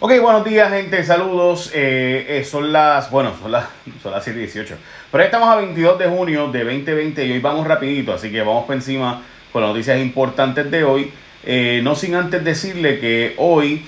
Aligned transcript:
Ok, 0.00 0.12
buenos 0.22 0.44
días 0.44 0.70
gente, 0.70 1.02
saludos. 1.02 1.72
Eh, 1.74 2.24
eh, 2.28 2.44
son 2.44 2.72
las, 2.72 3.10
bueno, 3.10 3.32
son 3.42 3.50
las, 3.50 3.64
son 4.02 4.12
las 4.12 4.22
7 4.22 4.38
y 4.38 4.42
18. 4.42 4.76
Pero 5.10 5.24
estamos 5.24 5.48
a 5.48 5.56
22 5.56 5.98
de 5.98 6.06
junio 6.06 6.52
de 6.52 6.62
2020 6.62 7.26
y 7.26 7.32
hoy 7.32 7.40
vamos 7.40 7.66
rapidito, 7.66 8.14
así 8.14 8.30
que 8.30 8.40
vamos 8.42 8.64
por 8.64 8.76
encima 8.76 9.22
con 9.52 9.62
las 9.62 9.72
noticias 9.72 9.98
importantes 9.98 10.70
de 10.70 10.84
hoy. 10.84 11.10
Eh, 11.44 11.80
no 11.82 11.96
sin 11.96 12.14
antes 12.14 12.44
decirle 12.44 13.00
que 13.00 13.34
hoy 13.38 13.84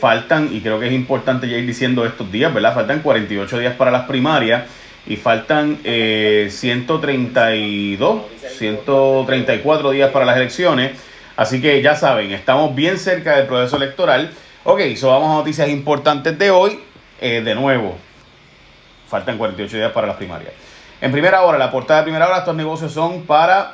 faltan, 0.00 0.50
y 0.52 0.60
creo 0.60 0.78
que 0.78 0.86
es 0.86 0.92
importante 0.92 1.48
ya 1.48 1.56
ir 1.56 1.66
diciendo 1.66 2.06
estos 2.06 2.30
días, 2.30 2.54
¿verdad? 2.54 2.72
Faltan 2.72 3.00
48 3.00 3.58
días 3.58 3.74
para 3.74 3.90
las 3.90 4.06
primarias 4.06 4.62
y 5.04 5.16
faltan 5.16 5.78
132, 5.82 8.22
134 8.56 9.90
días 9.90 10.12
para 10.12 10.26
las 10.26 10.36
elecciones. 10.36 10.92
Así 11.36 11.60
que 11.60 11.82
ya 11.82 11.96
saben, 11.96 12.30
estamos 12.30 12.72
bien 12.76 12.98
cerca 12.98 13.36
del 13.36 13.46
proceso 13.46 13.78
electoral. 13.78 14.30
Ok, 14.66 14.80
so 14.96 15.08
vamos 15.08 15.30
a 15.30 15.34
noticias 15.34 15.68
importantes 15.68 16.38
de 16.38 16.50
hoy. 16.50 16.80
Eh, 17.20 17.42
de 17.42 17.54
nuevo, 17.54 17.98
faltan 19.06 19.36
48 19.36 19.76
días 19.76 19.92
para 19.92 20.06
las 20.06 20.16
primarias. 20.16 20.54
En 21.02 21.12
primera 21.12 21.42
hora, 21.42 21.58
la 21.58 21.70
portada 21.70 22.00
de 22.00 22.04
primera 22.04 22.26
hora, 22.26 22.38
estos 22.38 22.56
negocios 22.56 22.90
son 22.90 23.24
para. 23.24 23.72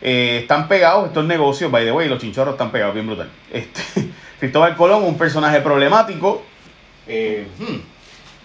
Eh, 0.00 0.38
están 0.40 0.66
pegados 0.66 1.08
estos 1.08 1.26
negocios, 1.26 1.70
by 1.70 1.84
the 1.84 1.92
way, 1.92 2.08
los 2.08 2.18
chinchorros 2.20 2.54
están 2.54 2.70
pegados, 2.70 2.94
bien 2.94 3.06
brutal. 3.06 3.28
Este, 3.52 3.82
Cristóbal 4.40 4.74
Colón, 4.76 5.02
un 5.02 5.18
personaje 5.18 5.60
problemático. 5.60 6.42
Eh, 7.06 7.46
hmm, 7.58 7.76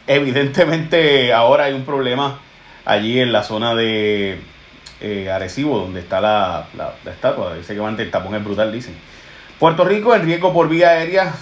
evidentemente, 0.06 1.32
ahora 1.32 1.64
hay 1.66 1.74
un 1.74 1.86
problema 1.86 2.40
allí 2.84 3.22
en 3.22 3.32
la 3.32 3.42
zona 3.42 3.74
de 3.74 4.38
Arecibo, 5.34 5.80
donde 5.80 6.02
está 6.02 6.20
la, 6.20 6.68
la, 6.76 6.94
estatua. 7.10 7.56
Dice 7.56 7.74
que 7.74 7.80
va 7.80 7.90
el 7.90 8.12
tapón 8.12 8.36
es 8.36 8.44
brutal, 8.44 8.70
dicen. 8.70 8.98
Puerto 9.60 9.84
Rico, 9.84 10.16
el 10.16 10.22
riesgo 10.22 10.54
por 10.54 10.70
vía 10.70 10.92
aérea, 10.92 11.34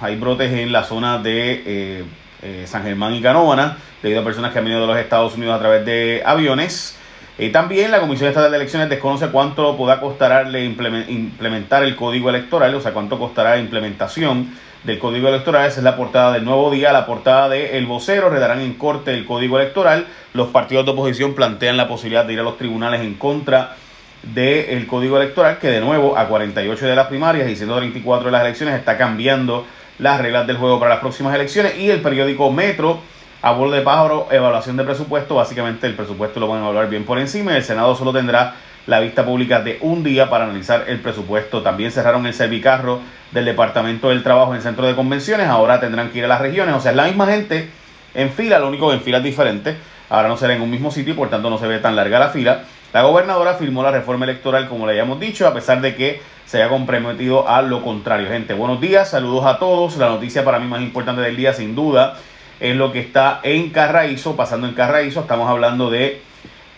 hay 0.00 0.16
brotes 0.16 0.50
en 0.50 0.72
la 0.72 0.82
zona 0.82 1.18
de 1.18 1.62
eh, 1.66 2.04
eh, 2.40 2.64
San 2.66 2.84
Germán 2.84 3.14
y 3.14 3.20
Canóvana, 3.20 3.76
debido 4.02 4.22
a 4.22 4.24
personas 4.24 4.50
que 4.50 4.60
han 4.60 4.64
venido 4.64 4.80
de 4.80 4.86
los 4.86 4.96
Estados 4.96 5.34
Unidos 5.34 5.56
a 5.56 5.58
través 5.58 5.84
de 5.84 6.22
aviones. 6.24 6.96
Y 7.36 7.50
también 7.50 7.90
la 7.90 8.00
Comisión 8.00 8.30
Estatal 8.30 8.50
de 8.50 8.56
Elecciones 8.56 8.88
desconoce 8.88 9.28
cuánto 9.28 9.76
podrá 9.76 10.00
costarle 10.00 10.64
implementar 10.64 11.84
el 11.84 11.96
código 11.96 12.30
electoral, 12.30 12.74
o 12.74 12.80
sea, 12.80 12.94
cuánto 12.94 13.18
costará 13.18 13.50
la 13.50 13.58
implementación 13.58 14.56
del 14.84 14.98
código 14.98 15.28
electoral. 15.28 15.68
Esa 15.68 15.80
es 15.80 15.84
la 15.84 15.96
portada 15.96 16.32
del 16.32 16.46
nuevo 16.46 16.70
día, 16.70 16.92
la 16.92 17.04
portada 17.04 17.50
de 17.50 17.76
El 17.76 17.84
Vocero. 17.84 18.30
Redarán 18.30 18.60
en 18.60 18.72
corte 18.72 19.12
el 19.12 19.26
código 19.26 19.58
electoral. 19.58 20.06
Los 20.32 20.48
partidos 20.48 20.86
de 20.86 20.92
oposición 20.92 21.34
plantean 21.34 21.76
la 21.76 21.88
posibilidad 21.88 22.24
de 22.24 22.32
ir 22.32 22.40
a 22.40 22.42
los 22.42 22.56
tribunales 22.56 23.02
en 23.02 23.14
contra 23.16 23.76
del 24.22 24.86
código 24.86 25.16
electoral, 25.16 25.58
que 25.58 25.68
de 25.68 25.80
nuevo 25.80 26.16
a 26.16 26.28
48 26.28 26.86
de 26.86 26.94
las 26.94 27.06
primarias 27.06 27.48
y 27.48 27.56
134 27.56 28.26
de 28.26 28.32
las 28.32 28.42
elecciones 28.42 28.74
está 28.74 28.98
cambiando 28.98 29.66
las 29.98 30.20
reglas 30.20 30.46
del 30.46 30.56
juego 30.56 30.78
para 30.78 30.90
las 30.90 31.00
próximas 31.00 31.34
elecciones. 31.34 31.78
Y 31.78 31.90
el 31.90 32.00
periódico 32.00 32.50
Metro, 32.50 33.00
a 33.42 33.52
bolo 33.52 33.72
de 33.72 33.82
pájaro, 33.82 34.28
evaluación 34.30 34.76
de 34.76 34.84
presupuesto. 34.84 35.36
Básicamente 35.36 35.86
el 35.86 35.94
presupuesto 35.94 36.40
lo 36.40 36.48
van 36.48 36.60
a 36.60 36.62
evaluar 36.64 36.88
bien 36.88 37.04
por 37.04 37.18
encima. 37.18 37.56
El 37.56 37.64
Senado 37.64 37.94
solo 37.94 38.12
tendrá 38.12 38.54
la 38.86 39.00
vista 39.00 39.24
pública 39.24 39.60
de 39.60 39.78
un 39.82 40.02
día 40.02 40.28
para 40.28 40.44
analizar 40.44 40.84
el 40.88 41.00
presupuesto. 41.00 41.62
También 41.62 41.92
cerraron 41.92 42.26
el 42.26 42.34
servicarro 42.34 43.00
del 43.30 43.44
Departamento 43.44 44.08
del 44.08 44.22
Trabajo 44.22 44.54
en 44.54 44.62
centro 44.62 44.86
de 44.86 44.94
convenciones. 44.94 45.48
Ahora 45.48 45.80
tendrán 45.80 46.10
que 46.10 46.18
ir 46.18 46.24
a 46.24 46.28
las 46.28 46.40
regiones. 46.40 46.74
O 46.74 46.80
sea, 46.80 46.90
es 46.90 46.96
la 46.96 47.04
misma 47.04 47.26
gente 47.26 47.68
en 48.14 48.30
fila, 48.30 48.58
lo 48.58 48.68
único 48.68 48.88
que 48.88 48.96
en 48.96 49.02
fila 49.02 49.18
es 49.18 49.24
diferente. 49.24 49.76
Ahora 50.08 50.28
no 50.28 50.36
será 50.36 50.54
en 50.54 50.62
un 50.62 50.70
mismo 50.70 50.90
sitio 50.90 51.14
y 51.14 51.16
por 51.16 51.30
tanto 51.30 51.48
no 51.50 51.58
se 51.58 51.68
ve 51.68 51.78
tan 51.78 51.94
larga 51.94 52.18
la 52.18 52.28
fila. 52.30 52.64
La 52.92 53.02
gobernadora 53.02 53.54
firmó 53.54 53.84
la 53.84 53.92
reforma 53.92 54.24
electoral, 54.24 54.68
como 54.68 54.84
le 54.84 54.92
habíamos 54.92 55.20
dicho, 55.20 55.46
a 55.46 55.54
pesar 55.54 55.80
de 55.80 55.94
que 55.94 56.20
se 56.44 56.56
haya 56.56 56.68
comprometido 56.68 57.48
a 57.48 57.62
lo 57.62 57.84
contrario. 57.84 58.26
Gente, 58.28 58.52
buenos 58.52 58.80
días, 58.80 59.10
saludos 59.10 59.46
a 59.46 59.60
todos. 59.60 59.96
La 59.96 60.08
noticia 60.08 60.44
para 60.44 60.58
mí 60.58 60.66
más 60.66 60.82
importante 60.82 61.22
del 61.22 61.36
día, 61.36 61.52
sin 61.52 61.76
duda, 61.76 62.16
es 62.58 62.74
lo 62.74 62.90
que 62.90 62.98
está 62.98 63.38
en 63.44 63.70
Carraízo, 63.70 64.34
pasando 64.34 64.66
en 64.66 64.74
Carraízo. 64.74 65.20
Estamos 65.20 65.48
hablando 65.48 65.88
de 65.88 66.20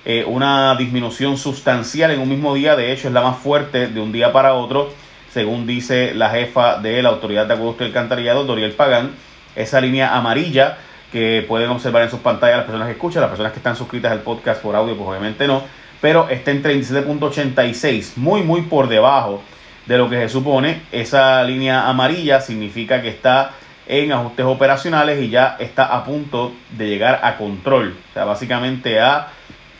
eh, 0.05 0.23
una 0.27 0.75
disminución 0.77 1.39
sustancial 1.39 2.11
en 2.11 2.21
un 2.21 2.29
mismo 2.29 2.53
día. 2.53 2.77
De 2.77 2.93
hecho, 2.93 3.09
es 3.09 3.15
la 3.15 3.23
más 3.23 3.39
fuerte 3.39 3.87
de 3.87 3.99
un 3.99 4.13
día 4.13 4.35
para 4.35 4.53
otro, 4.53 4.93
según 5.33 5.67
dice 5.67 6.13
la 6.15 6.29
jefa 6.29 6.77
de 6.77 7.01
la 7.03 7.09
Autoridad 7.09 7.47
de 7.47 7.55
Acueducto 7.55 7.85
y 7.85 7.87
Alcantarillado, 7.87 8.45
Doriel 8.45 8.73
Pagán. 8.73 9.13
Esa 9.57 9.81
línea 9.81 10.15
amarilla 10.15 10.77
que 11.11 11.43
pueden 11.49 11.71
observar 11.71 12.03
en 12.03 12.11
sus 12.11 12.21
pantallas 12.21 12.59
las 12.59 12.67
personas 12.67 12.89
que 12.89 12.93
escuchan, 12.93 13.23
las 13.23 13.31
personas 13.31 13.53
que 13.53 13.61
están 13.61 13.77
suscritas 13.77 14.13
al 14.13 14.21
podcast 14.21 14.61
por 14.61 14.77
audio, 14.77 14.95
pues 14.95 15.09
obviamente 15.09 15.47
no 15.47 15.63
pero 16.03 16.29
está 16.29 16.51
en 16.51 16.63
37.86, 16.65 18.17
muy 18.17 18.43
muy 18.43 18.63
por 18.63 18.89
debajo 18.89 19.41
de 19.87 19.97
lo 19.97 20.11
que 20.11 20.17
se 20.17 20.29
supone. 20.29 20.83
Esa 20.91 21.43
línea 21.45 21.89
amarilla 21.89 22.41
significa 22.41 23.01
que 23.01 23.09
está 23.09 23.53
en 23.87 24.13
ajustes 24.13 24.45
operacionales 24.45 25.23
y 25.23 25.31
ya 25.31 25.57
está 25.61 25.87
a 25.87 26.05
punto 26.05 26.53
de 26.77 26.89
llegar 26.89 27.21
a 27.23 27.39
control, 27.39 27.97
o 28.11 28.13
sea, 28.13 28.25
básicamente 28.25 29.01
a 29.01 29.29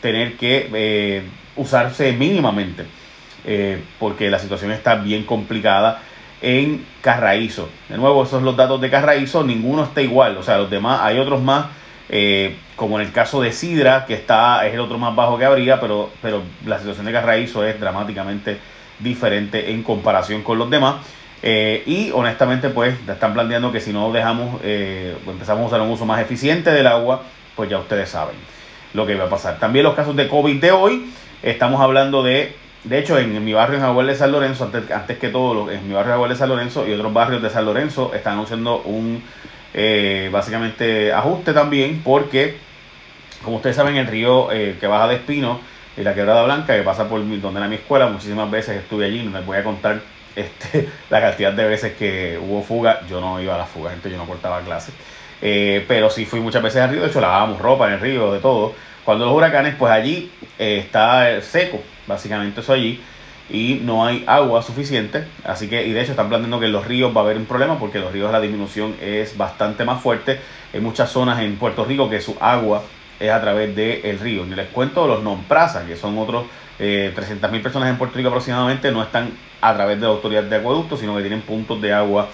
tener 0.01 0.37
que 0.37 0.71
eh, 0.73 1.23
usarse 1.57 2.13
mínimamente, 2.13 2.85
eh, 3.45 3.83
porque 3.99 4.31
la 4.31 4.39
situación 4.39 4.71
está 4.71 4.95
bien 4.95 5.25
complicada 5.25 6.03
en 6.41 6.85
Carraízo. 7.01 7.69
De 7.89 7.97
nuevo, 7.97 8.23
esos 8.23 8.31
son 8.31 8.45
los 8.45 8.57
datos 8.57 8.81
de 8.81 8.91
Carraízo, 8.91 9.43
ninguno 9.43 9.85
está 9.85 10.01
igual, 10.01 10.37
o 10.37 10.43
sea, 10.43 10.59
los 10.59 10.71
demás, 10.71 11.01
hay 11.03 11.19
otros 11.19 11.43
más 11.43 11.67
eh, 12.15 12.57
como 12.77 13.01
en 13.01 13.07
el 13.07 13.13
caso 13.13 13.41
de 13.41 13.53
Sidra, 13.53 14.05
que 14.05 14.13
está, 14.13 14.67
es 14.67 14.75
el 14.75 14.81
otro 14.81 14.99
más 14.99 15.17
bajo 15.17 15.39
que 15.39 15.47
habría, 15.47 15.81
pero, 15.81 16.11
pero 16.21 16.43
la 16.67 16.79
situación 16.79 17.07
de 17.07 17.13
Carraízo 17.13 17.65
es 17.67 17.81
dramáticamente 17.81 18.59
diferente 18.99 19.73
en 19.73 19.83
comparación 19.83 20.43
con 20.43 20.59
los 20.59 20.69
demás. 20.69 20.97
Eh, 21.43 21.83
y 21.87 22.11
honestamente, 22.11 22.69
pues 22.69 22.95
están 23.09 23.33
planteando 23.33 23.73
que 23.73 23.81
si 23.81 23.95
no 23.95 24.13
dejamos, 24.13 24.61
eh, 24.63 25.17
empezamos 25.27 25.65
a 25.65 25.67
usar 25.69 25.81
un 25.81 25.89
uso 25.89 26.05
más 26.05 26.21
eficiente 26.21 26.71
del 26.71 26.87
agua, 26.87 27.23
pues 27.57 27.71
ya 27.71 27.79
ustedes 27.79 28.11
saben 28.11 28.37
lo 28.93 29.07
que 29.07 29.15
va 29.15 29.25
a 29.25 29.31
pasar. 29.31 29.59
También 29.59 29.85
los 29.85 29.95
casos 29.95 30.15
de 30.15 30.29
COVID 30.29 30.61
de 30.61 30.71
hoy, 30.71 31.11
estamos 31.43 31.81
hablando 31.81 32.23
de, 32.23 32.55
de 32.85 32.99
hecho, 32.99 33.19
en, 33.19 33.43
mi 33.43 33.55
barrio 33.55 33.77
en 33.77 33.83
Jaguar 33.85 34.05
de 34.05 34.15
San 34.15 34.33
Lorenzo, 34.33 34.65
antes, 34.65 34.91
antes 34.91 35.17
que 35.17 35.31
todo, 35.31 35.71
en 35.71 35.89
mi 35.89 35.95
barrio 35.95 36.09
de 36.09 36.13
Jaguar 36.13 36.31
de 36.31 36.37
San 36.37 36.51
Lorenzo 36.51 36.87
y 36.87 36.93
otros 36.93 37.11
barrios 37.11 37.43
de 37.43 37.49
San 37.49 37.65
Lorenzo 37.65 38.13
están 38.15 38.39
haciendo 38.39 38.83
un 38.83 39.23
eh, 39.75 40.29
básicamente 40.31 41.13
ajuste 41.13 41.53
también 41.53 42.03
porque, 42.05 42.57
como 43.43 43.57
ustedes 43.57 43.77
saben, 43.77 43.97
el 43.97 44.07
río 44.07 44.53
eh, 44.53 44.77
que 44.79 44.87
baja 44.87 45.09
de 45.09 45.17
Espino 45.17 45.61
y 45.97 46.03
la 46.03 46.15
Quebrada 46.15 46.45
Blanca, 46.45 46.77
que 46.77 46.83
pasa 46.83 47.09
por 47.09 47.21
donde 47.21 47.59
era 47.59 47.69
mi 47.69 47.77
escuela, 47.77 48.07
muchísimas 48.09 48.51
veces 48.51 48.77
estuve 48.79 49.07
allí, 49.07 49.23
no 49.23 49.39
les 49.39 49.47
voy 49.47 49.57
a 49.57 49.65
contar 49.65 50.01
este, 50.37 50.89
la 51.11 51.21
cantidad 51.21 51.53
de 51.53 51.65
veces 51.67 51.95
que 51.95 52.39
hubo 52.41 52.63
fuga, 52.63 53.01
yo 53.09 53.21
no 53.21 53.41
iba 53.41 53.55
a 53.55 53.59
la 53.59 53.67
fuga, 53.67 53.91
gente, 53.91 54.11
yo 54.11 54.17
no 54.17 54.27
cortaba 54.27 54.61
clases, 54.61 54.95
eh, 55.41 55.85
pero 55.89 56.11
sí 56.11 56.25
fui 56.25 56.41
muchas 56.41 56.63
veces 56.63 56.83
al 56.83 56.91
río, 56.91 57.03
de 57.03 57.09
hecho 57.09 57.21
lavábamos 57.21 57.59
ropa 57.59 57.89
en 57.89 57.95
el 57.95 58.01
río, 58.01 58.33
de 58.33 58.41
todo. 58.41 58.75
Cuando 59.05 59.25
los 59.25 59.35
huracanes, 59.35 59.75
pues 59.77 59.93
allí 59.93 60.31
está 60.59 61.41
seco, 61.41 61.83
básicamente 62.07 62.61
eso 62.61 62.73
allí 62.73 63.03
y 63.53 63.81
no 63.85 64.07
hay 64.07 64.25
agua 64.27 64.63
suficiente. 64.63 65.25
Así 65.45 65.69
que, 65.69 65.87
y 65.87 65.93
de 65.93 66.01
hecho 66.01 66.13
están 66.13 66.31
planteando 66.31 66.59
que 66.59 66.67
en 66.67 66.73
los 66.73 66.87
ríos 66.87 67.15
va 67.15 67.21
a 67.21 67.25
haber 67.25 67.37
un 67.37 67.45
problema 67.45 67.79
porque 67.79 67.99
los 67.99 68.11
ríos 68.11 68.33
la 68.33 68.41
disminución 68.41 68.97
es 69.01 69.37
bastante 69.37 69.85
más 69.85 70.01
fuerte. 70.01 70.41
Hay 70.73 70.81
muchas 70.81 71.11
zonas 71.11 71.39
en 71.41 71.57
Puerto 71.57 71.85
Rico 71.85 72.09
que 72.09 72.21
su 72.21 72.35
agua 72.41 72.83
es 73.21 73.31
a 73.31 73.41
través 73.43 73.77
del 73.77 74.19
río. 74.19 74.47
Y 74.47 74.55
les 74.55 74.69
cuento 74.69 75.07
los 75.07 75.23
non-prasa, 75.23 75.85
que 75.85 75.97
son 75.97 76.17
otros 76.17 76.47
eh, 76.79 77.13
300.000 77.15 77.63
personas 77.63 77.91
en 77.91 77.99
Puerto 77.99 78.17
Rico 78.17 78.31
aproximadamente, 78.31 78.91
no 78.91 79.03
están 79.03 79.31
a 79.61 79.75
través 79.75 80.01
de 80.01 80.07
la 80.07 80.13
autoridad 80.13 80.45
de 80.45 80.57
acueductos, 80.57 80.99
sino 80.99 81.15
que 81.15 81.21
tienen 81.21 81.43
puntos 81.43 81.81
de 81.83 81.93
agua 81.93 82.29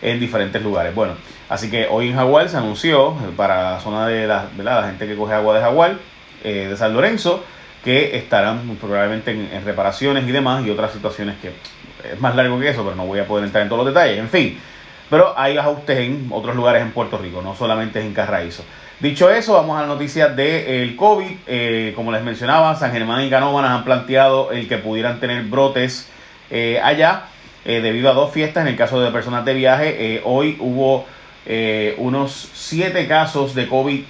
en 0.00 0.20
diferentes 0.20 0.62
lugares. 0.62 0.94
Bueno, 0.94 1.14
así 1.48 1.68
que 1.68 1.88
hoy 1.90 2.08
en 2.08 2.14
Jaguar 2.14 2.48
se 2.48 2.56
anunció 2.56 3.10
eh, 3.10 3.32
para 3.36 3.72
la 3.72 3.80
zona 3.80 4.06
de 4.06 4.28
la, 4.28 4.46
la 4.56 4.84
gente 4.84 5.08
que 5.08 5.16
coge 5.16 5.34
agua 5.34 5.56
de 5.56 5.60
Jaguar, 5.62 5.96
eh, 6.44 6.68
de 6.70 6.76
San 6.76 6.94
Lorenzo, 6.94 7.42
que 7.84 8.16
estarán 8.16 8.76
probablemente 8.80 9.30
en, 9.30 9.64
reparaciones 9.64 10.28
y 10.28 10.32
demás 10.32 10.64
y 10.66 10.70
otras 10.70 10.92
situaciones 10.92 11.36
que 11.40 11.52
es 12.12 12.20
más 12.20 12.34
largo 12.34 12.58
que 12.58 12.68
eso, 12.68 12.82
pero 12.82 12.96
no 12.96 13.06
voy 13.06 13.20
a 13.20 13.26
poder 13.26 13.44
entrar 13.44 13.62
en 13.62 13.68
todos 13.68 13.84
los 13.84 13.94
detalles. 13.94 14.18
En 14.18 14.28
fin, 14.28 14.58
pero 15.08 15.34
hay 15.36 15.56
ajustes 15.56 15.98
en 15.98 16.28
otros 16.30 16.54
lugares 16.54 16.82
en 16.82 16.92
Puerto 16.92 17.18
Rico, 17.18 17.42
no 17.42 17.54
solamente 17.54 18.00
en 18.00 18.12
Carraízo. 18.12 18.64
Dicho 19.00 19.30
eso, 19.30 19.54
vamos 19.54 19.78
a 19.78 19.82
la 19.82 19.86
noticia 19.86 20.28
del 20.28 20.94
COVID. 20.94 21.30
Eh, 21.46 21.92
como 21.96 22.12
les 22.12 22.22
mencionaba, 22.22 22.74
San 22.76 22.92
Germán 22.92 23.24
y 23.24 23.30
Canóvanas 23.30 23.70
han 23.70 23.84
planteado 23.84 24.52
el 24.52 24.68
que 24.68 24.76
pudieran 24.76 25.20
tener 25.20 25.42
brotes 25.44 26.10
eh, 26.50 26.78
allá 26.82 27.24
eh, 27.64 27.80
debido 27.80 28.10
a 28.10 28.12
dos 28.12 28.30
fiestas. 28.30 28.62
En 28.62 28.68
el 28.68 28.76
caso 28.76 29.00
de 29.00 29.10
personas 29.10 29.46
de 29.46 29.54
viaje, 29.54 30.20
hoy 30.24 30.58
hubo 30.60 31.06
unos 31.96 32.50
siete 32.52 33.08
casos 33.08 33.54
de 33.54 33.66
COVID 33.66 34.04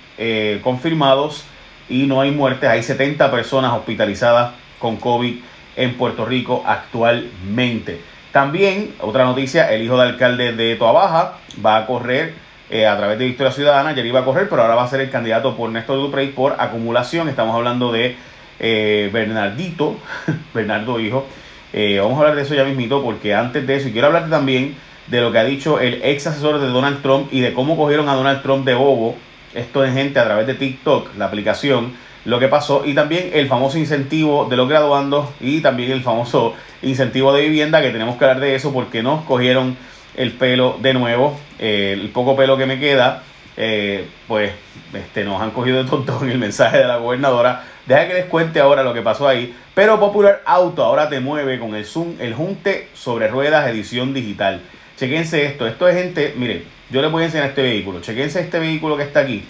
confirmados 0.63 1.45
y 1.91 2.07
no 2.07 2.21
hay 2.21 2.31
muertes. 2.31 2.71
Hay 2.71 2.83
70 2.83 3.31
personas 3.31 3.73
hospitalizadas 3.73 4.53
con 4.79 4.97
COVID 4.97 5.35
en 5.77 5.95
Puerto 5.95 6.25
Rico 6.25 6.63
actualmente. 6.67 8.01
También, 8.33 8.95
otra 9.01 9.25
noticia, 9.25 9.71
el 9.73 9.83
hijo 9.83 9.99
del 9.99 10.11
alcalde 10.11 10.53
de 10.53 10.77
Toabaja 10.77 11.39
va 11.65 11.79
a 11.79 11.87
correr 11.87 12.35
eh, 12.71 12.87
a 12.87 12.97
través 12.97 13.19
de 13.19 13.25
Victoria 13.25 13.53
Ciudadana. 13.53 13.91
Ayer 13.91 14.07
iba 14.07 14.21
a 14.21 14.25
correr, 14.25 14.49
pero 14.49 14.63
ahora 14.63 14.77
va 14.77 14.85
a 14.85 14.89
ser 14.89 15.01
el 15.01 15.11
candidato 15.11 15.57
por 15.57 15.69
Néstor 15.71 15.97
Duprey 15.97 16.29
por 16.29 16.55
acumulación. 16.59 17.29
Estamos 17.29 17.57
hablando 17.57 17.91
de 17.91 18.17
eh, 18.61 19.11
Bernardito, 19.13 19.97
Bernardo 20.55 21.01
hijo. 21.01 21.27
Eh, 21.73 21.99
vamos 22.01 22.17
a 22.17 22.21
hablar 22.21 22.37
de 22.37 22.43
eso 22.43 22.55
ya 22.55 22.65
mismito, 22.65 23.03
porque 23.03 23.35
antes 23.35 23.67
de 23.67 23.77
eso, 23.77 23.89
y 23.89 23.93
quiero 23.93 24.07
hablarte 24.07 24.31
también 24.31 24.77
de 25.09 25.21
lo 25.21 25.33
que 25.33 25.39
ha 25.39 25.45
dicho 25.45 25.81
el 25.81 26.01
ex 26.05 26.29
asesor 26.29 26.61
de 26.61 26.69
Donald 26.69 27.03
Trump 27.03 27.33
y 27.33 27.41
de 27.41 27.53
cómo 27.53 27.77
cogieron 27.77 28.09
a 28.09 28.15
Donald 28.15 28.43
Trump 28.43 28.65
de 28.65 28.75
bobo. 28.75 29.17
Esto 29.55 29.85
es 29.85 29.93
gente 29.93 30.19
a 30.21 30.25
través 30.25 30.47
de 30.47 30.55
TikTok, 30.55 31.17
la 31.17 31.27
aplicación, 31.27 31.95
lo 32.25 32.39
que 32.39 32.49
pasó. 32.49 32.85
Y 32.85 32.95
también 32.95 33.31
el 33.33 33.49
famoso 33.49 33.79
incentivo 33.79 34.47
de 34.49 34.57
los 34.57 34.69
graduandos 34.69 35.29
y 35.41 35.61
también 35.61 35.91
el 35.91 36.03
famoso 36.03 36.55
incentivo 36.83 37.33
de 37.33 37.43
vivienda, 37.43 37.83
que 37.83 37.91
tenemos 37.91 38.17
que 38.17 38.25
hablar 38.25 38.41
de 38.41 38.55
eso 38.55 38.73
porque 38.73 39.03
nos 39.03 39.25
cogieron 39.25 39.77
el 40.17 40.33
pelo 40.33 40.79
de 40.81 40.95
nuevo, 40.95 41.39
eh, 41.59 41.97
el 41.99 42.09
poco 42.11 42.37
pelo 42.37 42.57
que 42.57 42.67
me 42.67 42.79
queda. 42.79 43.23
Eh, 43.57 44.09
pues 44.27 44.53
este, 44.95 45.25
nos 45.25 45.43
han 45.43 45.51
cogido 45.51 45.83
de 45.83 45.91
tonto 45.91 46.19
en 46.23 46.31
el 46.31 46.39
mensaje 46.39 46.79
de 46.79 46.87
la 46.87 46.97
gobernadora. 46.97 47.65
Deja 47.87 48.07
que 48.07 48.15
les 48.15 48.25
cuente 48.27 48.61
ahora 48.61 48.83
lo 48.83 48.95
que 48.95 49.03
pasó 49.03 49.27
ahí. 49.27 49.55
Pero 49.75 49.99
Popular 49.99 50.43
Auto 50.47 50.85
ahora 50.85 51.09
te 51.09 51.21
mueve 51.21 51.59
con 51.59 51.75
el 51.75 51.85
Zoom, 51.85 52.15
el 52.21 52.35
Junte 52.35 52.89
sobre 52.95 53.29
ruedas 53.29 53.69
edición 53.69 54.15
digital. 54.15 54.61
Chequense 54.97 55.45
esto. 55.45 55.67
Esto 55.67 55.89
es 55.89 55.97
gente, 55.97 56.35
miren, 56.37 56.65
yo 56.91 57.03
les 57.03 57.11
voy 57.11 57.23
a 57.23 57.27
enseñar 57.27 57.49
este 57.49 57.63
vehículo. 57.63 58.01
Chequense 58.01 58.41
este 58.41 58.59
vehículo 58.59 58.97
que 58.97 59.05
está 59.05 59.21
aquí. 59.21 59.45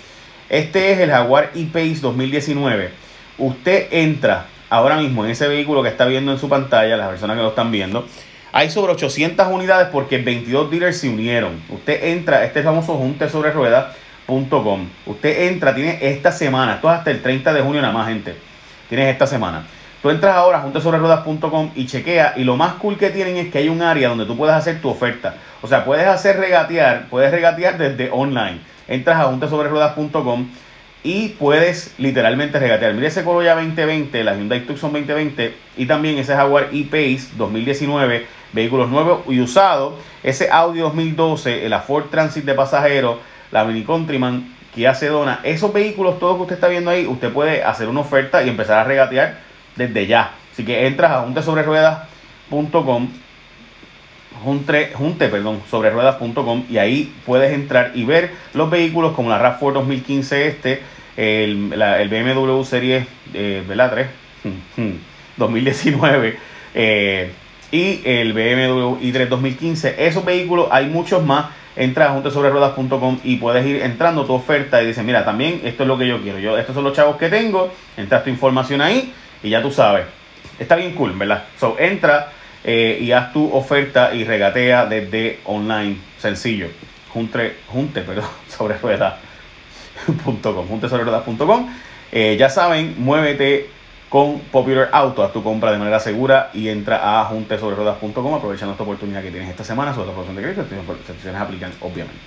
Este 0.49 0.93
es 0.93 0.99
el 0.99 1.11
Jaguar 1.11 1.51
E-Pace 1.55 2.01
2019. 2.01 2.91
Usted 3.39 3.89
entra 3.91 4.47
ahora 4.69 4.97
mismo 4.97 5.25
en 5.25 5.31
ese 5.31 5.49
vehículo 5.49 5.83
que 5.83 5.89
está 5.89 6.07
viendo 6.07 6.33
en 6.33 6.39
su 6.39 6.49
pantalla, 6.49 6.97
las 6.97 7.09
personas 7.09 7.37
que 7.37 7.43
lo 7.43 7.51
están 7.51 7.71
viendo. 7.71 8.07
Hay 8.53 8.71
sobre 8.71 8.93
800 8.93 9.47
unidades 9.49 9.89
porque 9.93 10.19
22 10.19 10.71
dealers 10.71 10.99
se 10.99 11.09
unieron. 11.09 11.63
Usted 11.69 12.05
entra, 12.05 12.45
este 12.45 12.63
famoso 12.63 12.97
junte 12.97 13.29
sobre 13.29 13.53
ruedas.com. 13.53 14.89
Usted 15.07 15.49
entra, 15.49 15.75
tiene 15.75 15.99
esta 16.01 16.33
semana, 16.33 16.75
esto 16.75 16.91
es 16.91 16.99
hasta 16.99 17.11
el 17.11 17.23
30 17.23 17.53
de 17.53 17.61
junio 17.61 17.81
nada 17.81 17.95
más, 17.95 18.09
gente. 18.09 18.35
Tienes 18.89 19.09
esta 19.09 19.27
semana. 19.27 19.65
Tú 20.03 20.09
entras 20.09 20.35
ahora 20.35 20.59
a 20.59 20.61
juntesobreruedas.com 20.63 21.73
y 21.75 21.85
chequea 21.85 22.33
y 22.37 22.45
lo 22.45 22.57
más 22.57 22.75
cool 22.75 22.97
que 22.97 23.11
tienen 23.11 23.37
es 23.37 23.53
que 23.53 23.59
hay 23.59 23.69
un 23.69 23.83
área 23.83 24.09
donde 24.09 24.25
tú 24.25 24.35
puedes 24.35 24.55
hacer 24.55 24.81
tu 24.81 24.89
oferta. 24.89 25.35
O 25.61 25.67
sea, 25.67 25.85
puedes 25.85 26.07
hacer 26.07 26.39
regatear, 26.39 27.09
puedes 27.11 27.31
regatear 27.31 27.77
desde 27.77 28.11
online. 28.11 28.61
Entras 28.89 29.21
a 29.21 29.25
juntesobreruedas.com 29.25 30.49
y 31.03 31.29
puedes 31.31 31.95
literalmente 31.99 32.59
regatear. 32.59 32.95
Mira 32.95 33.09
ese 33.09 33.25
Corolla 33.25 33.55
2020, 33.57 34.25
la 34.25 34.37
Hyundai 34.37 34.61
Tucson 34.61 34.91
2020 34.91 35.55
y 35.77 35.85
también 35.85 36.17
ese 36.17 36.35
Jaguar 36.35 36.69
E-Pace 36.73 37.33
2019, 37.37 38.27
vehículos 38.55 38.89
nuevos 38.89 39.21
y 39.29 39.39
usados. 39.41 39.95
Ese 40.23 40.49
Audi 40.51 40.81
2012, 40.81 41.67
el 41.67 41.75
Ford 41.81 42.07
Transit 42.11 42.47
de 42.47 42.55
pasajeros, 42.55 43.19
la 43.51 43.65
Mini 43.65 43.85
Countryman, 43.85 44.57
Kia 44.75 44.95
Sedona. 44.95 45.41
Esos 45.43 45.75
vehículos, 45.75 46.19
todos 46.19 46.37
que 46.37 46.43
usted 46.43 46.55
está 46.55 46.69
viendo 46.69 46.91
ahí, 46.91 47.07
usted 47.07 47.31
puede 47.31 47.63
hacer 47.65 47.87
una 47.87 48.01
oferta 48.01 48.43
y 48.43 48.49
empezar 48.49 48.79
a 48.79 48.85
regatear 48.85 49.50
desde 49.77 50.07
ya. 50.07 50.33
Así 50.53 50.65
que 50.65 50.87
entras 50.87 51.13
a 51.13 51.21
juntesobreruedas.com 51.23 53.09
junte, 54.43 54.93
junte 54.95 55.29
perdón, 55.29 55.61
sobre 55.71 55.91
ruedas.com 55.91 56.65
y 56.69 56.79
ahí 56.79 57.13
puedes 57.27 57.53
entrar 57.53 57.93
y 57.95 58.05
ver 58.05 58.31
los 58.55 58.71
vehículos 58.71 59.13
como 59.13 59.31
la 59.31 59.41
RAV4 59.41 59.73
2015 59.73 60.47
este, 60.47 60.81
el, 61.17 62.09
BMW 62.11 62.63
Serie 62.63 63.07
eh, 63.35 63.63
3 63.67 64.07
2019 65.37 66.39
y 67.73 68.01
el 68.05 68.33
BMW 68.33 68.99
i3 69.01 69.29
2015. 69.29 70.07
Esos 70.07 70.25
vehículos 70.25 70.69
hay 70.71 70.87
muchos 70.87 71.25
más. 71.25 71.47
Entra 71.77 72.09
a 72.09 72.13
juntesobreruedas.com 72.13 73.21
y 73.23 73.37
puedes 73.37 73.65
ir 73.65 73.81
entrando 73.83 74.25
tu 74.25 74.33
oferta 74.33 74.83
y 74.83 74.87
dices, 74.87 75.05
mira, 75.05 75.25
también 75.25 75.61
esto 75.65 75.85
es 75.85 75.89
lo 75.89 75.97
que 75.97 76.07
yo 76.07 76.21
quiero. 76.21 76.39
Yo, 76.41 76.59
estos 76.59 76.75
son 76.75 76.83
los 76.83 76.95
chavos 76.95 77.17
que 77.17 77.29
tengo. 77.29 77.73
Entras 77.97 78.25
tu 78.25 78.31
información 78.31 78.81
ahí 78.81 79.15
y 79.43 79.51
ya 79.51 79.63
tú 79.63 79.71
sabes. 79.71 80.07
Está 80.59 80.77
bien 80.77 80.95
cool, 80.95 81.13
¿verdad? 81.13 81.45
So, 81.59 81.77
entra 81.79 82.33
eh, 82.65 82.99
y 83.01 83.13
haz 83.13 83.33
tu 83.33 83.53
oferta 83.53 84.15
y 84.15 84.25
regatea 84.25 84.87
desde 84.87 85.41
online. 85.45 85.97
Sencillo. 86.19 86.69
Junte, 87.09 87.57
junte 87.69 88.03
perdón, 88.03 88.27
sobre 88.49 88.79
ruedas.com. 88.79 90.69
Junte 90.69 90.89
sobre 90.89 91.05
ruedas.com. 91.05 91.75
Eh, 92.13 92.37
ya 92.39 92.49
saben, 92.49 92.95
muévete 92.99 93.71
con 94.09 94.41
Popular 94.41 94.91
Auto. 94.93 95.23
Haz 95.23 95.33
tu 95.33 95.43
compra 95.43 95.73
de 95.73 95.79
manera 95.79 96.01
segura 96.01 96.51
y 96.53 96.69
entra 96.69 97.21
a 97.21 97.25
juntesobreruedas.com 97.25 98.35
aprovechando 98.35 98.73
esta 98.73 98.83
oportunidad 98.83 99.23
que 99.23 99.31
tienes 99.31 99.49
esta 99.49 99.65
semana 99.65 99.95
sobre 99.95 100.07
la 100.07 100.13
aprobación 100.13 100.37
de 100.37 100.43
crédito. 100.43 100.63
Estas 100.63 101.01
excepciones 101.01 101.41
aplican, 101.41 101.73
obviamente. 101.81 102.21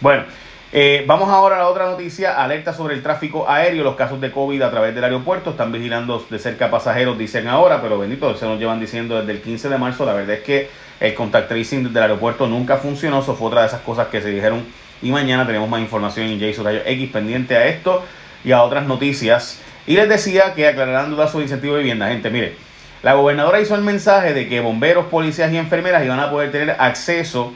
Bueno. 0.00 0.24
Eh, 0.72 1.04
vamos 1.06 1.28
ahora 1.28 1.56
a 1.56 1.58
la 1.60 1.68
otra 1.68 1.86
noticia, 1.86 2.42
alerta 2.42 2.72
sobre 2.72 2.94
el 2.94 3.02
tráfico 3.02 3.48
aéreo, 3.48 3.84
los 3.84 3.94
casos 3.94 4.20
de 4.20 4.32
COVID 4.32 4.60
a 4.62 4.70
través 4.70 4.94
del 4.96 5.04
aeropuerto, 5.04 5.50
están 5.50 5.70
vigilando 5.70 6.26
de 6.28 6.38
cerca 6.40 6.70
pasajeros, 6.70 7.16
dicen 7.16 7.46
ahora, 7.46 7.80
pero 7.80 7.98
bendito, 7.98 8.34
se 8.36 8.46
nos 8.46 8.58
llevan 8.58 8.80
diciendo 8.80 9.16
desde 9.20 9.30
el 9.30 9.42
15 9.42 9.68
de 9.68 9.78
marzo, 9.78 10.04
la 10.04 10.12
verdad 10.12 10.34
es 10.34 10.42
que 10.42 10.68
el 10.98 11.14
contact 11.14 11.48
tracing 11.48 11.92
del 11.92 12.02
aeropuerto 12.02 12.48
nunca 12.48 12.78
funcionó, 12.78 13.20
eso 13.20 13.36
fue 13.36 13.46
otra 13.46 13.60
de 13.60 13.68
esas 13.68 13.80
cosas 13.82 14.08
que 14.08 14.20
se 14.20 14.30
dijeron. 14.30 14.64
Y 15.02 15.10
mañana 15.10 15.46
tenemos 15.46 15.68
más 15.68 15.80
información 15.80 16.26
en 16.26 16.40
Jason 16.40 16.64
Rayo 16.64 16.80
X 16.84 17.10
pendiente 17.12 17.56
a 17.56 17.66
esto 17.68 18.02
y 18.44 18.50
a 18.50 18.62
otras 18.62 18.86
noticias. 18.86 19.60
Y 19.86 19.94
les 19.94 20.08
decía 20.08 20.54
que 20.54 20.66
aclararán 20.66 21.10
dudas 21.10 21.30
sobre 21.30 21.44
incentivo 21.44 21.74
de 21.74 21.80
vivienda, 21.80 22.08
gente, 22.08 22.28
mire, 22.28 22.56
la 23.04 23.14
gobernadora 23.14 23.60
hizo 23.60 23.76
el 23.76 23.82
mensaje 23.82 24.34
de 24.34 24.48
que 24.48 24.58
bomberos, 24.60 25.06
policías 25.06 25.52
y 25.52 25.58
enfermeras 25.58 26.04
iban 26.04 26.18
a 26.18 26.28
poder 26.28 26.50
tener 26.50 26.74
acceso 26.76 27.52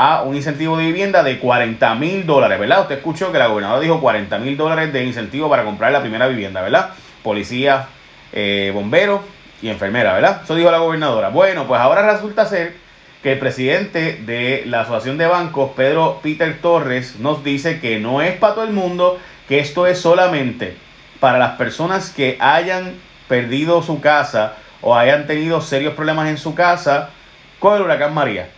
a 0.00 0.22
un 0.22 0.36
incentivo 0.36 0.76
de 0.76 0.86
vivienda 0.86 1.24
de 1.24 1.40
40 1.40 1.96
mil 1.96 2.24
dólares, 2.24 2.60
¿verdad? 2.60 2.82
Usted 2.82 2.98
escuchó 2.98 3.32
que 3.32 3.38
la 3.38 3.48
gobernadora 3.48 3.80
dijo 3.80 4.00
40 4.00 4.38
mil 4.38 4.56
dólares 4.56 4.92
de 4.92 5.02
incentivo 5.02 5.50
para 5.50 5.64
comprar 5.64 5.90
la 5.90 6.00
primera 6.00 6.28
vivienda, 6.28 6.62
¿verdad? 6.62 6.90
Policía, 7.24 7.88
eh, 8.32 8.70
bomberos 8.72 9.22
y 9.60 9.68
enfermera, 9.70 10.14
¿verdad? 10.14 10.42
Eso 10.44 10.54
dijo 10.54 10.70
la 10.70 10.78
gobernadora. 10.78 11.30
Bueno, 11.30 11.66
pues 11.66 11.80
ahora 11.80 12.12
resulta 12.12 12.46
ser 12.46 12.76
que 13.24 13.32
el 13.32 13.40
presidente 13.40 14.22
de 14.24 14.62
la 14.66 14.82
Asociación 14.82 15.18
de 15.18 15.26
Bancos, 15.26 15.72
Pedro 15.74 16.20
Peter 16.22 16.60
Torres, 16.62 17.16
nos 17.18 17.42
dice 17.42 17.80
que 17.80 17.98
no 17.98 18.22
es 18.22 18.36
para 18.36 18.54
todo 18.54 18.64
el 18.66 18.72
mundo, 18.72 19.18
que 19.48 19.58
esto 19.58 19.88
es 19.88 20.00
solamente 20.00 20.76
para 21.18 21.40
las 21.40 21.56
personas 21.56 22.10
que 22.10 22.36
hayan 22.38 22.94
perdido 23.26 23.82
su 23.82 24.00
casa 24.00 24.54
o 24.80 24.94
hayan 24.94 25.26
tenido 25.26 25.60
serios 25.60 25.94
problemas 25.94 26.28
en 26.28 26.38
su 26.38 26.54
casa 26.54 27.10
con 27.58 27.74
el 27.74 27.82
huracán 27.82 28.14
María. 28.14 28.50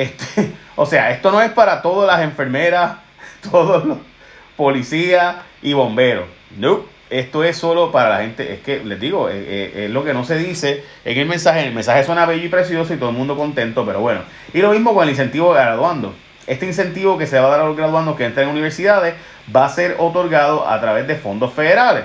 Este, 0.00 0.52
o 0.76 0.86
sea, 0.86 1.10
esto 1.10 1.30
no 1.30 1.42
es 1.42 1.50
para 1.50 1.82
todas 1.82 2.06
las 2.06 2.24
enfermeras, 2.24 2.96
todos 3.50 3.84
los 3.84 3.98
policías 4.56 5.36
y 5.60 5.74
bomberos. 5.74 6.24
No, 6.56 6.84
esto 7.10 7.44
es 7.44 7.58
solo 7.58 7.92
para 7.92 8.08
la 8.08 8.18
gente. 8.20 8.54
Es 8.54 8.60
que 8.60 8.82
les 8.82 8.98
digo, 8.98 9.28
es, 9.28 9.46
es, 9.76 9.90
lo 9.90 10.02
que 10.02 10.14
no 10.14 10.24
se 10.24 10.38
dice 10.38 10.84
en 11.04 11.18
el 11.18 11.26
mensaje. 11.26 11.66
El 11.66 11.74
mensaje 11.74 12.02
suena 12.04 12.24
bello 12.24 12.46
y 12.46 12.48
precioso 12.48 12.94
y 12.94 12.96
todo 12.96 13.10
el 13.10 13.16
mundo 13.16 13.36
contento, 13.36 13.84
pero 13.84 14.00
bueno. 14.00 14.22
Y 14.54 14.62
lo 14.62 14.70
mismo 14.70 14.94
con 14.94 15.04
el 15.04 15.10
incentivo 15.10 15.52
de 15.52 15.60
graduando. 15.60 16.14
Este 16.46 16.64
incentivo 16.64 17.18
que 17.18 17.26
se 17.26 17.38
va 17.38 17.48
a 17.48 17.50
dar 17.50 17.60
a 17.60 17.66
los 17.66 17.76
graduandos 17.76 18.16
que 18.16 18.24
entran 18.24 18.46
en 18.46 18.52
universidades 18.52 19.14
va 19.54 19.66
a 19.66 19.68
ser 19.68 19.96
otorgado 19.98 20.66
a 20.66 20.80
través 20.80 21.06
de 21.06 21.16
fondos 21.16 21.52
federales. 21.52 22.04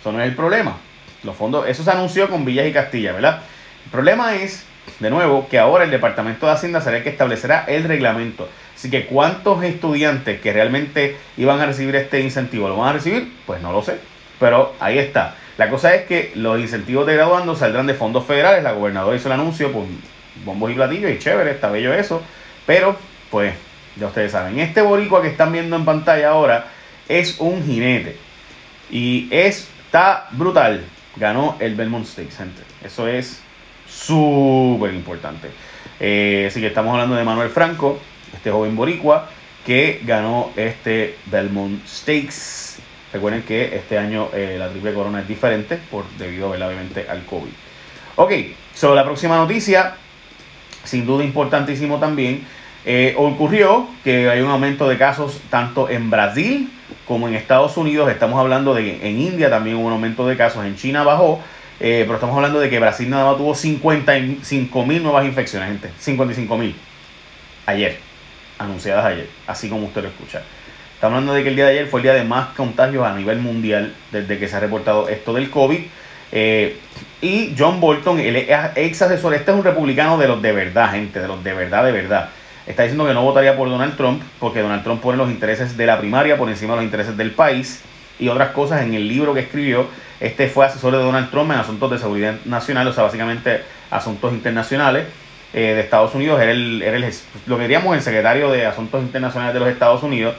Eso 0.00 0.12
no 0.12 0.20
es 0.20 0.28
el 0.28 0.36
problema. 0.36 0.76
Los 1.24 1.34
fondos, 1.34 1.66
eso 1.66 1.82
se 1.82 1.90
anunció 1.90 2.30
con 2.30 2.44
Villas 2.44 2.68
y 2.68 2.72
Castilla, 2.72 3.12
¿verdad? 3.12 3.42
El 3.84 3.90
problema 3.90 4.36
es 4.36 4.64
de 5.00 5.10
nuevo, 5.10 5.48
que 5.48 5.58
ahora 5.58 5.84
el 5.84 5.90
Departamento 5.90 6.46
de 6.46 6.52
Hacienda 6.52 6.80
será 6.80 6.98
el 6.98 7.02
que 7.02 7.10
establecerá 7.10 7.64
el 7.66 7.84
reglamento. 7.84 8.48
Así 8.74 8.90
que 8.90 9.06
cuántos 9.06 9.62
estudiantes 9.64 10.40
que 10.40 10.52
realmente 10.52 11.16
iban 11.36 11.60
a 11.60 11.66
recibir 11.66 11.96
este 11.96 12.20
incentivo 12.20 12.68
lo 12.68 12.76
van 12.76 12.90
a 12.90 12.92
recibir, 12.94 13.32
pues 13.46 13.60
no 13.62 13.72
lo 13.72 13.82
sé. 13.82 13.98
Pero 14.38 14.74
ahí 14.80 14.98
está. 14.98 15.34
La 15.56 15.70
cosa 15.70 15.94
es 15.94 16.04
que 16.04 16.32
los 16.34 16.60
incentivos 16.60 17.06
de 17.06 17.14
graduando 17.14 17.56
saldrán 17.56 17.86
de 17.86 17.94
fondos 17.94 18.24
federales. 18.26 18.62
La 18.62 18.72
gobernadora 18.72 19.16
hizo 19.16 19.28
el 19.28 19.40
anuncio, 19.40 19.72
pues 19.72 19.86
bombos 20.44 20.70
y 20.70 20.74
platillos 20.74 21.10
y 21.10 21.18
chévere, 21.18 21.52
está 21.52 21.70
bello 21.70 21.94
eso. 21.94 22.22
Pero, 22.66 22.96
pues, 23.30 23.54
ya 23.98 24.06
ustedes 24.06 24.32
saben, 24.32 24.58
este 24.60 24.82
boricua 24.82 25.22
que 25.22 25.28
están 25.28 25.52
viendo 25.52 25.76
en 25.76 25.84
pantalla 25.84 26.30
ahora 26.30 26.66
es 27.08 27.36
un 27.38 27.64
jinete. 27.64 28.16
Y 28.90 29.28
está 29.30 30.28
brutal. 30.32 30.84
Ganó 31.16 31.56
el 31.60 31.74
Belmont 31.74 32.06
State 32.06 32.30
Center. 32.30 32.64
Eso 32.84 33.08
es 33.08 33.40
súper 33.88 34.94
importante. 34.94 35.50
Eh, 35.98 36.46
así 36.48 36.60
que 36.60 36.68
estamos 36.68 36.92
hablando 36.92 37.16
de 37.16 37.24
Manuel 37.24 37.50
Franco, 37.50 37.98
este 38.34 38.50
joven 38.50 38.76
boricua 38.76 39.28
que 39.64 40.00
ganó 40.04 40.50
este 40.56 41.16
Belmont 41.26 41.84
Stakes. 41.86 42.78
Recuerden 43.12 43.42
que 43.42 43.74
este 43.74 43.98
año 43.98 44.28
eh, 44.32 44.56
la 44.58 44.68
triple 44.68 44.92
corona 44.94 45.20
es 45.20 45.28
diferente 45.28 45.78
por 45.90 46.04
debido 46.18 46.50
obviamente 46.50 47.06
al 47.08 47.24
COVID. 47.24 47.50
Ok, 48.16 48.32
sobre 48.74 48.96
la 48.96 49.04
próxima 49.04 49.36
noticia, 49.36 49.94
sin 50.84 51.04
duda 51.06 51.24
importantísimo 51.24 51.98
también, 51.98 52.46
eh, 52.84 53.14
ocurrió 53.18 53.88
que 54.04 54.30
hay 54.30 54.40
un 54.40 54.50
aumento 54.50 54.88
de 54.88 54.96
casos 54.96 55.40
tanto 55.50 55.88
en 55.88 56.10
Brasil 56.10 56.70
como 57.06 57.26
en 57.26 57.34
Estados 57.34 57.76
Unidos. 57.76 58.08
Estamos 58.10 58.38
hablando 58.38 58.74
de 58.74 59.08
en 59.08 59.20
India 59.20 59.50
también 59.50 59.76
un 59.76 59.90
aumento 59.90 60.26
de 60.28 60.36
casos, 60.36 60.64
en 60.64 60.76
China 60.76 61.02
bajó 61.02 61.42
eh, 61.78 62.04
pero 62.04 62.14
estamos 62.14 62.34
hablando 62.36 62.58
de 62.58 62.70
que 62.70 62.78
Brasil 62.78 63.08
nada 63.10 63.26
más 63.26 63.36
tuvo 63.36 63.54
55 63.54 64.86
mil 64.86 65.02
nuevas 65.02 65.24
infecciones, 65.24 65.68
gente. 65.68 65.90
55 65.98 66.56
mil. 66.56 66.74
Ayer. 67.66 67.98
Anunciadas 68.58 69.04
ayer. 69.04 69.28
Así 69.46 69.68
como 69.68 69.86
usted 69.86 70.02
lo 70.02 70.08
escucha. 70.08 70.42
Estamos 70.94 71.16
hablando 71.16 71.34
de 71.34 71.42
que 71.42 71.50
el 71.50 71.56
día 71.56 71.66
de 71.66 71.72
ayer 71.72 71.86
fue 71.88 72.00
el 72.00 72.04
día 72.04 72.14
de 72.14 72.24
más 72.24 72.48
contagios 72.54 73.06
a 73.06 73.14
nivel 73.14 73.38
mundial 73.38 73.94
desde 74.12 74.38
que 74.38 74.48
se 74.48 74.56
ha 74.56 74.60
reportado 74.60 75.08
esto 75.08 75.34
del 75.34 75.50
COVID. 75.50 75.80
Eh, 76.32 76.78
y 77.20 77.54
John 77.56 77.80
Bolton, 77.80 78.18
el 78.18 78.36
ex 78.36 79.02
asesor, 79.02 79.34
este 79.34 79.50
es 79.50 79.56
un 79.56 79.62
republicano 79.62 80.16
de 80.16 80.28
los 80.28 80.40
de 80.40 80.52
verdad, 80.52 80.92
gente, 80.92 81.20
de 81.20 81.28
los 81.28 81.44
de 81.44 81.52
verdad, 81.52 81.84
de 81.84 81.92
verdad. 81.92 82.30
está 82.66 82.82
diciendo 82.82 83.06
que 83.06 83.12
no 83.12 83.22
votaría 83.22 83.56
por 83.56 83.68
Donald 83.68 83.96
Trump 83.96 84.22
porque 84.40 84.60
Donald 84.60 84.82
Trump 84.82 85.02
pone 85.02 85.18
los 85.18 85.30
intereses 85.30 85.76
de 85.76 85.86
la 85.86 85.98
primaria 85.98 86.38
por 86.38 86.48
encima 86.48 86.72
de 86.72 86.76
los 86.76 86.84
intereses 86.84 87.16
del 87.16 87.32
país 87.32 87.82
y 88.18 88.28
otras 88.28 88.50
cosas 88.50 88.82
en 88.82 88.94
el 88.94 89.08
libro 89.08 89.34
que 89.34 89.40
escribió. 89.40 89.86
Este 90.20 90.48
fue 90.48 90.66
asesor 90.66 90.92
de 90.92 90.98
Donald 90.98 91.30
Trump 91.30 91.50
en 91.52 91.58
asuntos 91.58 91.90
de 91.90 91.98
seguridad 91.98 92.36
nacional, 92.44 92.88
o 92.88 92.92
sea, 92.92 93.04
básicamente 93.04 93.62
asuntos 93.90 94.32
internacionales 94.32 95.06
eh, 95.52 95.74
de 95.74 95.80
Estados 95.80 96.14
Unidos. 96.14 96.40
Era, 96.40 96.52
el, 96.52 96.82
era 96.82 96.96
el, 96.96 97.14
lo 97.46 97.56
que 97.56 97.62
diríamos 97.62 97.94
el 97.96 98.02
secretario 98.02 98.50
de 98.50 98.66
Asuntos 98.66 99.02
Internacionales 99.02 99.54
de 99.54 99.60
los 99.60 99.68
Estados 99.68 100.02
Unidos. 100.02 100.34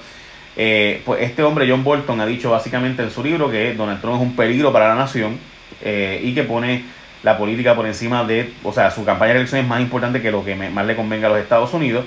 Eh, 0.55 1.01
pues 1.05 1.21
este 1.21 1.43
hombre, 1.43 1.69
John 1.69 1.83
Bolton, 1.83 2.19
ha 2.19 2.25
dicho 2.25 2.49
básicamente 2.49 3.03
en 3.03 3.11
su 3.11 3.23
libro 3.23 3.51
que 3.51 3.75
Donald 3.75 4.01
Trump 4.01 4.15
es 4.15 4.21
un 4.21 4.35
peligro 4.35 4.73
para 4.73 4.87
la 4.87 4.95
nación 4.95 5.37
eh, 5.83 6.19
y 6.23 6.33
que 6.33 6.43
pone 6.43 6.83
la 7.21 7.37
política 7.37 7.75
por 7.75 7.85
encima 7.85 8.23
de, 8.23 8.53
o 8.63 8.73
sea, 8.73 8.89
su 8.89 9.05
campaña 9.05 9.33
de 9.33 9.39
elección 9.39 9.61
es 9.61 9.67
más 9.67 9.81
importante 9.81 10.21
que 10.21 10.31
lo 10.31 10.43
que 10.43 10.55
más 10.55 10.85
le 10.85 10.95
convenga 10.95 11.27
a 11.27 11.29
los 11.29 11.39
Estados 11.39 11.73
Unidos. 11.73 12.05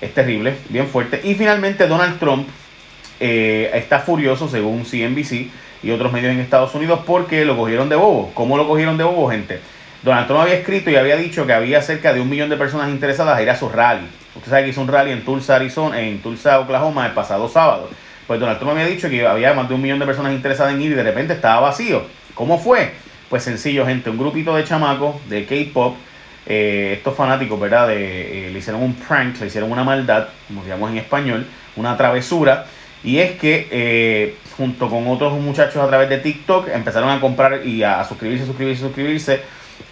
Es 0.00 0.12
terrible, 0.12 0.54
bien 0.68 0.86
fuerte. 0.88 1.22
Y 1.24 1.34
finalmente 1.34 1.86
Donald 1.86 2.18
Trump 2.18 2.46
eh, 3.20 3.70
está 3.74 4.00
furioso, 4.00 4.48
según 4.48 4.84
CNBC 4.84 5.50
y 5.82 5.90
otros 5.90 6.12
medios 6.12 6.32
en 6.32 6.40
Estados 6.40 6.74
Unidos, 6.74 7.00
porque 7.06 7.44
lo 7.44 7.56
cogieron 7.56 7.88
de 7.88 7.96
bobo. 7.96 8.32
¿Cómo 8.34 8.56
lo 8.56 8.66
cogieron 8.66 8.96
de 8.96 9.04
bobo, 9.04 9.30
gente? 9.30 9.60
Donald 10.02 10.26
Trump 10.26 10.42
había 10.42 10.54
escrito 10.54 10.90
y 10.90 10.96
había 10.96 11.16
dicho 11.16 11.46
que 11.46 11.52
había 11.52 11.82
cerca 11.82 12.12
de 12.12 12.20
un 12.20 12.28
millón 12.28 12.48
de 12.48 12.56
personas 12.56 12.90
interesadas 12.90 13.36
a 13.36 13.42
ir 13.42 13.50
a 13.50 13.56
su 13.56 13.68
rally. 13.68 14.06
Usted 14.36 14.50
sabe 14.50 14.64
que 14.64 14.70
hizo 14.70 14.80
un 14.80 14.88
rally 14.88 15.10
en 15.10 15.24
Tulsa, 15.24 15.56
Arizona, 15.56 16.00
en 16.00 16.20
Tulsa, 16.20 16.60
Oklahoma, 16.60 17.06
el 17.06 17.12
pasado 17.12 17.48
sábado. 17.48 17.88
Pues 18.26 18.38
Donald 18.38 18.58
Trump 18.58 18.72
había 18.72 18.86
dicho 18.86 19.08
que 19.08 19.26
había 19.26 19.54
más 19.54 19.68
de 19.68 19.74
un 19.74 19.82
millón 19.82 19.98
de 19.98 20.06
personas 20.06 20.32
interesadas 20.32 20.74
en 20.74 20.82
ir 20.82 20.92
y 20.92 20.94
de 20.94 21.02
repente 21.02 21.32
estaba 21.32 21.60
vacío. 21.60 22.02
¿Cómo 22.34 22.58
fue? 22.58 22.92
Pues 23.30 23.42
sencillo, 23.42 23.86
gente, 23.86 24.10
un 24.10 24.18
grupito 24.18 24.54
de 24.54 24.64
chamacos 24.64 25.16
de 25.28 25.46
K-pop, 25.46 25.96
eh, 26.46 26.94
estos 26.98 27.16
fanáticos, 27.16 27.58
¿verdad? 27.58 27.88
De, 27.88 28.48
eh, 28.48 28.50
le 28.52 28.58
hicieron 28.58 28.82
un 28.82 28.94
prank, 28.94 29.40
le 29.40 29.46
hicieron 29.46 29.72
una 29.72 29.82
maldad, 29.82 30.28
como 30.46 30.62
digamos 30.62 30.90
en 30.90 30.98
español, 30.98 31.46
una 31.74 31.96
travesura. 31.96 32.66
Y 33.06 33.20
es 33.20 33.38
que 33.38 33.68
eh, 33.70 34.34
junto 34.56 34.90
con 34.90 35.06
otros 35.06 35.32
muchachos 35.34 35.76
a 35.76 35.86
través 35.86 36.08
de 36.08 36.18
TikTok 36.18 36.68
empezaron 36.68 37.08
a 37.08 37.20
comprar 37.20 37.64
y 37.64 37.84
a, 37.84 38.04
suscribirse, 38.04 38.44
suscribirse, 38.44 38.82
suscribirse 38.82 39.40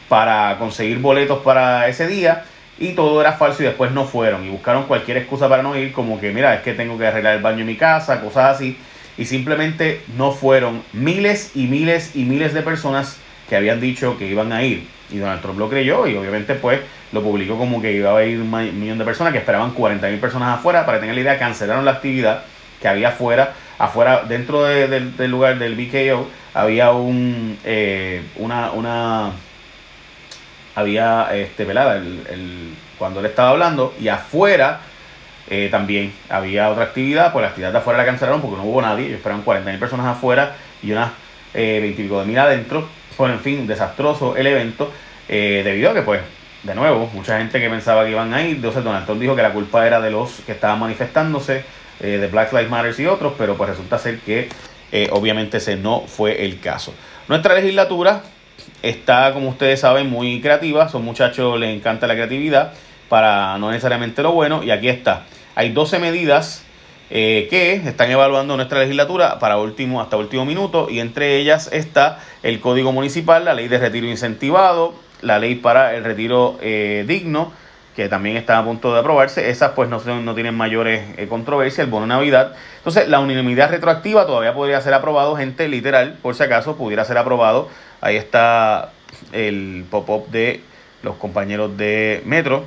para 0.09 0.59
conseguir 0.59 0.99
boletos 0.99 1.39
para 1.43 1.89
ese 1.89 2.09
día 2.09 2.45
y 2.77 2.89
todo 2.89 3.21
era 3.21 3.35
falso 3.35 3.63
y 3.63 3.67
después 3.67 3.93
no 3.93 4.05
fueron 4.05 4.45
y 4.45 4.51
buscaron 4.51 4.83
cualquier 4.85 5.19
excusa 5.19 5.49
para 5.49 5.63
no 5.63 5.77
ir 5.77 5.93
como 5.93 6.21
que 6.21 6.33
mira 6.33 6.57
es 6.57 6.63
que 6.63 6.75
tengo 6.75 6.99
que 6.99 7.07
arreglar 7.07 7.37
el 7.37 7.43
baño 7.43 7.61
en 7.61 7.67
mi 7.67 7.77
casa, 7.77 8.21
cosas 8.21 8.57
así 8.57 8.77
y 9.17 9.25
simplemente 9.27 10.03
no 10.17 10.33
fueron 10.33 10.83
miles 10.93 11.53
y 11.55 11.69
miles 11.69 12.17
y 12.17 12.25
miles 12.25 12.53
de 12.53 12.63
personas 12.63 13.19
que 13.49 13.55
habían 13.55 13.81
dicho 13.81 14.19
que 14.19 14.27
iban 14.27 14.53
a 14.53 14.65
ir. 14.65 14.89
Y 15.11 15.19
Donald 15.19 15.41
Trump 15.41 15.59
lo 15.59 15.69
creyó 15.69 16.07
y 16.09 16.17
obviamente 16.17 16.55
pues 16.55 16.81
lo 17.13 17.23
publicó 17.23 17.57
como 17.57 17.81
que 17.81 17.93
iba 17.93 18.17
a 18.17 18.25
ir 18.25 18.41
un 18.41 18.51
millón 18.51 18.99
de 18.99 19.05
personas, 19.05 19.33
que 19.33 19.39
esperaban 19.39 19.71
40 19.73 20.09
mil 20.09 20.19
personas 20.19 20.59
afuera. 20.59 20.85
Para 20.85 20.99
tener 20.99 21.15
la 21.15 21.21
idea, 21.21 21.39
cancelaron 21.39 21.85
la 21.85 21.93
actividad 21.93 22.43
que 22.85 22.89
había 22.89 23.09
afuera. 23.09 23.55
Afuera, 23.79 24.25
dentro 24.29 24.63
del 24.63 25.31
lugar 25.31 25.59
del 25.59 25.75
BKO, 25.75 26.29
había 26.53 26.93
un, 26.93 27.57
eh, 27.65 28.23
una, 28.37 28.73
una, 28.73 29.31
había, 30.75 31.31
este, 31.33 31.65
velada 31.65 31.97
el, 31.97 32.75
cuando 32.99 33.21
él 33.21 33.27
estaba 33.27 33.49
hablando, 33.49 33.95
y 33.99 34.09
afuera 34.09 34.81
eh, 35.49 35.69
también 35.71 36.13
había 36.29 36.69
otra 36.69 36.85
actividad, 36.85 37.33
pues 37.33 37.41
la 37.43 37.49
actividad 37.49 37.73
de 37.73 37.79
afuera 37.79 37.97
la 37.97 38.05
cancelaron 38.05 38.43
porque 38.43 38.59
no 38.59 38.65
hubo 38.65 38.83
nadie, 38.83 39.07
ellos 39.07 39.17
esperaban 39.17 39.43
40 39.43 39.71
mil 39.71 39.81
personas 39.81 40.07
afuera 40.07 40.55
y 40.83 40.93
unas 40.93 41.11
eh, 41.55 41.79
20 41.81 42.03
y 42.03 42.05
pico 42.05 42.21
de 42.21 42.27
mil 42.27 42.39
adentro. 42.39 42.87
Bueno, 43.17 43.33
en 43.33 43.41
fin, 43.41 43.67
desastroso 43.67 44.37
el 44.37 44.47
evento, 44.47 44.93
eh, 45.27 45.63
debido 45.65 45.91
a 45.91 45.95
que, 45.95 46.03
pues, 46.03 46.21
de 46.63 46.75
nuevo, 46.75 47.09
mucha 47.15 47.39
gente 47.39 47.59
que 47.59 47.71
pensaba 47.71 48.05
que 48.05 48.11
iban 48.11 48.35
a 48.35 48.43
ir, 48.43 48.57
entonces 48.57 48.85
Donald 48.85 49.07
Trump 49.07 49.23
dijo 49.23 49.35
que 49.35 49.43
la 49.43 49.55
culpa 49.55 49.87
era 49.87 50.03
de 50.03 50.11
los 50.11 50.41
que 50.45 50.53
estaban 50.53 50.79
manifestándose, 50.79 51.65
eh, 52.01 52.19
de 52.19 52.27
Black 52.27 52.53
Lives 52.53 52.71
Matter 52.71 52.95
y 52.99 53.07
otros, 53.07 53.35
pero 53.39 53.57
pues 53.57 53.71
resulta 53.71 53.99
ser 53.99 54.19
que 54.19 54.49
eh, 54.91 55.09
obviamente 55.13 55.59
ese 55.59 55.77
no 55.77 56.03
fue 56.07 56.45
el 56.45 56.61
caso. 56.61 56.93
Nuestra 57.29 57.55
legislatura 57.55 58.23
está, 58.83 59.33
como 59.33 59.49
ustedes 59.49 59.81
saben, 59.81 60.11
muy 60.11 60.41
creativa, 60.41 60.89
son 60.89 61.05
muchachos, 61.05 61.59
les 61.59 61.75
encanta 61.75 62.07
la 62.07 62.15
creatividad, 62.15 62.73
para 63.09 63.59
no 63.59 63.71
necesariamente 63.71 64.23
lo 64.23 64.33
bueno, 64.33 64.63
y 64.63 64.71
aquí 64.71 64.89
está. 64.89 65.25
Hay 65.55 65.73
12 65.73 66.01
medidas 66.01 66.65
eh, 67.11 67.47
que 67.49 67.75
están 67.75 68.11
evaluando 68.11 68.57
nuestra 68.57 68.81
legislatura 68.81 69.39
para 69.39 69.59
último, 69.59 70.01
hasta 70.01 70.17
último 70.17 70.45
minuto 70.45 70.89
y 70.91 71.01
entre 71.01 71.37
ellas 71.37 71.69
está 71.73 72.19
el 72.43 72.61
Código 72.61 72.93
Municipal, 72.93 73.45
la 73.45 73.55
ley 73.55 73.69
de 73.69 73.79
retiro 73.79 74.07
incentivado, 74.09 74.95
la 75.23 75.39
ley 75.39 75.55
para 75.55 75.95
el 75.95 76.03
retiro 76.03 76.59
digno, 76.61 77.53
que 77.95 78.09
también 78.09 78.37
está 78.37 78.59
a 78.59 78.65
punto 78.65 78.93
de 78.93 79.01
aprobarse. 79.01 79.51
Esas 79.51 79.73
pues 79.73 79.89
no, 79.89 80.01
no 80.01 80.35
tienen 80.35 80.55
mayores 80.55 81.03
eh, 81.17 81.27
controversias, 81.29 81.85
el 81.85 81.91
bono 81.91 82.07
Navidad. 82.07 82.55
Entonces 82.79 83.09
la 83.09 83.21
unanimidad 83.21 83.71
retroactiva 83.71 84.27
todavía 84.27 84.55
podría 84.55 84.81
ser 84.81 84.95
aprobado, 84.95 85.37
gente, 85.37 85.69
literal, 85.69 86.19
por 86.23 86.35
si 86.35 86.43
acaso 86.43 86.77
pudiera 86.77 87.05
ser 87.05 87.19
aprobado. 87.19 87.69
Ahí 88.01 88.17
está 88.17 88.91
el 89.33 89.85
pop-up 89.91 90.29
de 90.31 90.61
los 91.03 91.17
compañeros 91.17 91.77
de 91.77 92.23
Metro. 92.25 92.65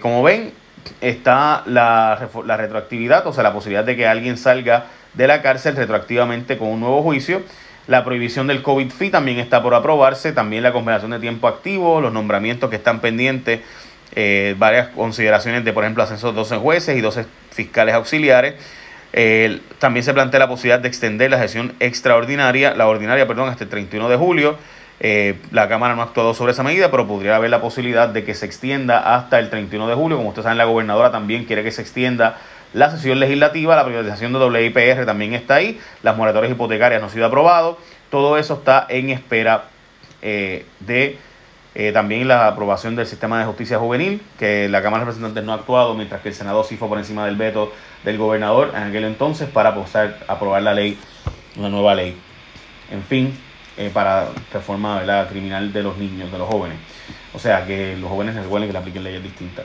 como 0.00 0.22
ven, 0.22 0.52
está 1.00 1.62
la, 1.66 2.28
la 2.44 2.56
retroactividad, 2.56 3.26
o 3.26 3.32
sea, 3.32 3.42
la 3.42 3.52
posibilidad 3.52 3.84
de 3.84 3.96
que 3.96 4.06
alguien 4.06 4.36
salga 4.36 4.86
de 5.14 5.26
la 5.26 5.42
cárcel 5.42 5.76
retroactivamente 5.76 6.58
con 6.58 6.68
un 6.68 6.80
nuevo 6.80 7.02
juicio. 7.02 7.42
La 7.86 8.04
prohibición 8.04 8.46
del 8.46 8.62
COVID 8.62 8.90
fee 8.90 9.10
también 9.10 9.38
está 9.38 9.62
por 9.62 9.74
aprobarse, 9.74 10.32
también 10.32 10.62
la 10.62 10.72
conversación 10.72 11.10
de 11.10 11.18
tiempo 11.18 11.48
activo, 11.48 12.00
los 12.00 12.12
nombramientos 12.12 12.70
que 12.70 12.76
están 12.76 13.00
pendientes, 13.00 13.60
eh, 14.16 14.54
varias 14.58 14.88
consideraciones 14.88 15.64
de, 15.64 15.72
por 15.72 15.84
ejemplo, 15.84 16.02
ascenso 16.02 16.30
de 16.30 16.34
12 16.34 16.56
jueces 16.56 16.96
y 16.96 17.00
12 17.00 17.26
fiscales 17.50 17.94
auxiliares. 17.94 18.54
también 19.78 20.04
se 20.04 20.12
plantea 20.12 20.40
la 20.40 20.48
posibilidad 20.48 20.80
de 20.80 20.88
extender 20.88 21.30
la 21.30 21.38
sesión 21.38 21.74
extraordinaria, 21.80 22.74
la 22.74 22.86
ordinaria, 22.86 23.26
perdón, 23.26 23.48
hasta 23.48 23.64
el 23.64 23.70
31 23.70 24.08
de 24.08 24.16
julio. 24.16 24.56
Eh, 25.02 25.36
la 25.50 25.66
Cámara 25.66 25.94
no 25.94 26.02
ha 26.02 26.04
actuado 26.04 26.34
sobre 26.34 26.52
esa 26.52 26.62
medida, 26.62 26.90
pero 26.90 27.08
podría 27.08 27.36
haber 27.36 27.48
la 27.48 27.62
posibilidad 27.62 28.10
de 28.10 28.22
que 28.22 28.34
se 28.34 28.44
extienda 28.44 29.16
hasta 29.16 29.38
el 29.38 29.48
31 29.48 29.88
de 29.88 29.94
julio. 29.94 30.18
Como 30.18 30.28
ustedes 30.28 30.44
saben, 30.44 30.58
la 30.58 30.64
gobernadora 30.64 31.10
también 31.10 31.46
quiere 31.46 31.64
que 31.64 31.70
se 31.70 31.80
extienda 31.80 32.36
la 32.74 32.90
sesión 32.90 33.18
legislativa, 33.18 33.74
la 33.74 33.84
privatización 33.84 34.32
de 34.32 34.38
WIPR 34.38 35.06
también 35.06 35.32
está 35.32 35.56
ahí, 35.56 35.80
las 36.02 36.16
moratorias 36.16 36.52
hipotecarias 36.52 37.00
no 37.00 37.06
han 37.08 37.12
sido 37.12 37.26
aprobado, 37.26 37.78
todo 38.10 38.38
eso 38.38 38.54
está 38.54 38.86
en 38.88 39.10
espera 39.10 39.64
eh, 40.22 40.66
de 40.80 41.18
eh, 41.74 41.92
también 41.92 42.26
la 42.26 42.48
aprobación 42.48 42.96
del 42.96 43.06
sistema 43.06 43.38
de 43.38 43.44
justicia 43.44 43.78
juvenil, 43.78 44.22
que 44.38 44.68
la 44.68 44.82
Cámara 44.82 45.04
de 45.04 45.06
Representantes 45.06 45.44
no 45.44 45.52
ha 45.52 45.56
actuado, 45.56 45.94
mientras 45.94 46.20
que 46.20 46.30
el 46.30 46.34
Senado 46.34 46.64
sí 46.64 46.76
fue 46.76 46.88
por 46.88 46.98
encima 46.98 47.26
del 47.26 47.36
veto 47.36 47.72
del 48.04 48.18
gobernador 48.18 48.72
en 48.74 48.82
aquel 48.82 49.04
entonces 49.04 49.48
para 49.48 49.74
poder 49.74 50.16
aprobar 50.26 50.62
la 50.62 50.74
ley, 50.74 50.98
una 51.56 51.68
nueva 51.68 51.94
ley. 51.94 52.16
En 52.90 53.02
fin, 53.04 53.38
eh, 53.76 53.90
para 53.92 54.28
reforma 54.52 55.02
criminal 55.30 55.72
de 55.72 55.82
los 55.82 55.96
niños, 55.96 56.32
de 56.32 56.38
los 56.38 56.48
jóvenes. 56.48 56.76
O 57.32 57.38
sea, 57.38 57.64
que 57.64 57.96
los 57.96 58.10
jóvenes 58.10 58.34
recuerden 58.34 58.68
que 58.68 58.72
le 58.72 58.78
apliquen 58.78 59.04
leyes 59.04 59.22
distintas 59.22 59.64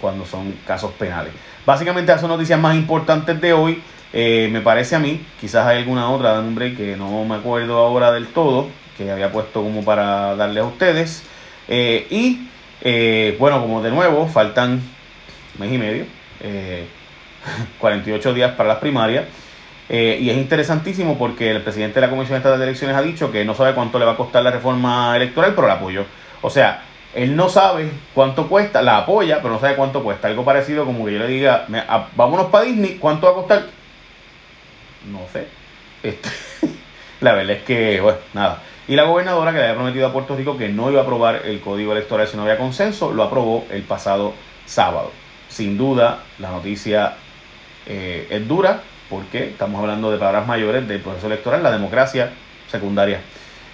cuando 0.00 0.24
son 0.24 0.52
casos 0.66 0.92
penales. 0.92 1.32
Básicamente, 1.66 2.12
esas 2.12 2.20
son 2.20 2.30
noticias 2.30 2.60
más 2.60 2.76
importantes 2.76 3.40
de 3.40 3.52
hoy. 3.52 3.82
Eh, 4.12 4.48
me 4.52 4.60
parece 4.60 4.94
a 4.94 5.00
mí, 5.00 5.26
quizás 5.40 5.66
hay 5.66 5.78
alguna 5.78 6.08
otra, 6.10 6.36
nombre 6.36 6.74
que 6.74 6.96
no 6.96 7.24
me 7.24 7.34
acuerdo 7.34 7.78
ahora 7.78 8.12
del 8.12 8.28
todo, 8.28 8.68
que 8.96 9.10
había 9.10 9.30
puesto 9.32 9.62
como 9.62 9.84
para 9.84 10.36
darle 10.36 10.60
a 10.60 10.64
ustedes. 10.64 11.22
Eh, 11.68 12.06
y 12.10 12.48
bueno, 13.38 13.60
como 13.60 13.82
de 13.82 13.90
nuevo, 13.90 14.26
faltan 14.26 14.82
mes 15.58 15.72
y 15.72 15.78
medio, 15.78 16.04
48 17.78 18.34
días 18.34 18.52
para 18.52 18.70
las 18.70 18.78
primarias. 18.78 19.24
Eh, 19.88 20.18
y 20.20 20.30
es 20.30 20.36
interesantísimo 20.36 21.18
porque 21.18 21.50
el 21.50 21.62
presidente 21.62 21.96
de 22.00 22.06
la 22.06 22.10
Comisión 22.10 22.38
Estatal 22.38 22.58
de 22.58 22.64
Elecciones 22.64 22.96
ha 22.96 23.02
dicho 23.02 23.30
que 23.30 23.44
no 23.44 23.54
sabe 23.54 23.74
cuánto 23.74 23.98
le 23.98 24.06
va 24.06 24.12
a 24.12 24.16
costar 24.16 24.42
la 24.42 24.50
reforma 24.50 25.14
electoral, 25.16 25.52
pero 25.54 25.66
la 25.66 25.74
apoyó. 25.74 26.06
O 26.40 26.50
sea, 26.50 26.82
él 27.14 27.36
no 27.36 27.48
sabe 27.48 27.90
cuánto 28.14 28.48
cuesta, 28.48 28.82
la 28.82 28.98
apoya, 28.98 29.40
pero 29.42 29.54
no 29.54 29.60
sabe 29.60 29.76
cuánto 29.76 30.02
cuesta. 30.02 30.28
Algo 30.28 30.44
parecido 30.44 30.84
como 30.84 31.04
que 31.04 31.12
yo 31.12 31.18
le 31.18 31.28
diga, 31.28 31.66
vámonos 32.16 32.46
para 32.46 32.64
Disney, 32.64 32.96
¿cuánto 32.96 33.26
va 33.26 33.32
a 33.32 33.36
costar? 33.36 33.66
No 35.10 35.20
sé. 35.32 35.46
Este, 36.02 36.28
la 37.20 37.32
verdad 37.34 37.56
es 37.56 37.62
que, 37.62 38.00
bueno, 38.00 38.18
nada. 38.32 38.62
Y 38.86 38.96
la 38.96 39.04
gobernadora 39.04 39.50
que 39.52 39.58
le 39.58 39.64
había 39.64 39.76
prometido 39.76 40.06
a 40.06 40.12
Puerto 40.12 40.36
Rico 40.36 40.58
que 40.58 40.68
no 40.68 40.90
iba 40.90 41.00
a 41.00 41.02
aprobar 41.04 41.42
el 41.46 41.60
código 41.60 41.92
electoral 41.92 42.28
si 42.28 42.36
no 42.36 42.42
había 42.42 42.58
consenso, 42.58 43.12
lo 43.12 43.22
aprobó 43.22 43.66
el 43.70 43.82
pasado 43.82 44.34
sábado. 44.66 45.10
Sin 45.48 45.78
duda, 45.78 46.24
la 46.38 46.50
noticia 46.50 47.14
eh, 47.86 48.26
es 48.28 48.46
dura, 48.46 48.82
porque 49.08 49.48
estamos 49.48 49.80
hablando 49.80 50.10
de 50.10 50.18
palabras 50.18 50.46
mayores 50.46 50.86
del 50.86 51.00
proceso 51.00 51.28
electoral, 51.28 51.62
la 51.62 51.70
democracia 51.70 52.32
secundaria. 52.70 53.20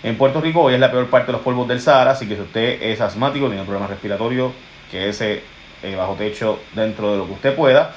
En 0.02 0.16
Puerto 0.16 0.40
Rico 0.40 0.62
hoy 0.62 0.74
es 0.74 0.80
la 0.80 0.90
peor 0.90 1.08
parte 1.10 1.26
de 1.26 1.32
los 1.32 1.42
polvos 1.42 1.66
del 1.68 1.80
Sahara, 1.80 2.12
así 2.12 2.26
que 2.26 2.36
si 2.36 2.42
usted 2.42 2.82
es 2.82 3.00
asmático, 3.00 3.46
tiene 3.46 3.60
un 3.60 3.66
problema 3.66 3.88
respiratorio, 3.88 4.52
que 4.90 5.08
ese 5.08 5.42
eh, 5.82 5.94
bajo 5.96 6.14
techo 6.14 6.60
dentro 6.74 7.12
de 7.12 7.18
lo 7.18 7.26
que 7.26 7.32
usted 7.32 7.54
pueda. 7.54 7.92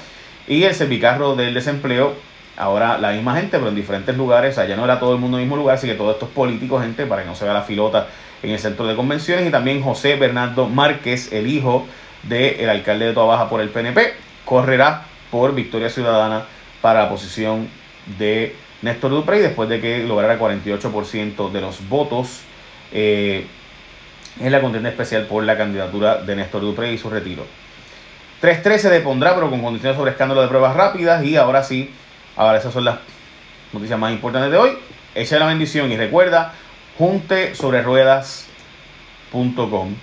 Y 0.46 0.64
el 0.64 0.74
servicarro 0.74 1.36
del 1.36 1.54
desempleo, 1.54 2.14
ahora 2.56 2.98
la 2.98 3.12
misma 3.12 3.36
gente, 3.36 3.58
pero 3.58 3.68
en 3.68 3.74
diferentes 3.74 4.16
lugares, 4.16 4.58
allá 4.58 4.76
no 4.76 4.84
era 4.84 4.98
todo 4.98 5.14
el 5.14 5.20
mundo 5.20 5.36
en 5.36 5.42
el 5.42 5.48
mismo 5.48 5.56
lugar, 5.56 5.76
así 5.76 5.86
que 5.86 5.94
todos 5.94 6.14
estos 6.14 6.28
políticos, 6.30 6.82
gente, 6.82 7.06
para 7.06 7.22
que 7.22 7.28
no 7.28 7.34
se 7.34 7.44
vea 7.44 7.54
la 7.54 7.62
filota 7.62 8.06
en 8.42 8.50
el 8.50 8.58
centro 8.58 8.86
de 8.86 8.94
convenciones. 8.94 9.46
Y 9.46 9.50
también 9.50 9.82
José 9.82 10.16
Bernardo 10.16 10.68
Márquez, 10.68 11.32
el 11.32 11.46
hijo 11.46 11.86
del 12.22 12.68
alcalde 12.68 13.06
de 13.06 13.12
Toa 13.12 13.26
Baja 13.26 13.48
por 13.48 13.60
el 13.60 13.70
PNP, 13.70 14.14
correrá 14.44 15.02
por 15.30 15.54
Victoria 15.54 15.90
Ciudadana 15.90 16.44
para 16.80 17.04
la 17.04 17.08
posición 17.08 17.68
de 18.18 18.54
Néstor 18.82 19.10
Duprey 19.10 19.40
después 19.40 19.68
de 19.68 19.80
que 19.80 20.04
lograra 20.04 20.38
48% 20.38 21.50
de 21.50 21.60
los 21.60 21.88
votos 21.88 22.40
eh, 22.92 23.46
en 24.40 24.52
la 24.52 24.60
contienda 24.60 24.90
especial 24.90 25.26
por 25.26 25.42
la 25.44 25.56
candidatura 25.56 26.18
de 26.18 26.36
Néstor 26.36 26.60
Duprey 26.60 26.94
y 26.94 26.98
su 26.98 27.08
retiro. 27.08 27.46
3.13 28.42 28.78
se 28.78 28.90
depondrá, 28.90 29.34
pero 29.34 29.48
con 29.48 29.62
condiciones 29.62 29.96
sobre 29.96 30.10
escándalo 30.10 30.42
de 30.42 30.48
pruebas 30.48 30.76
rápidas. 30.76 31.24
Y 31.24 31.36
ahora 31.36 31.62
sí, 31.62 31.94
ahora 32.36 32.58
esas 32.58 32.72
son 32.72 32.84
las 32.84 32.98
noticias 33.72 33.98
más 33.98 34.12
importantes 34.12 34.50
de 34.50 34.56
hoy. 34.56 34.78
Echa 35.14 35.38
la 35.38 35.46
bendición 35.46 35.92
y 35.92 35.96
recuerda, 35.96 36.52
junte 36.98 37.54
sobre 37.54 37.82
ruedas.com. 37.82 39.94